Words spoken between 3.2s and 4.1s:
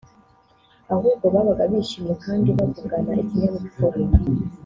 ikinyabupfura